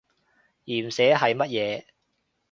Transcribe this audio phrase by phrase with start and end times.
[0.65, 1.85] 鹽蛇係乜嘢？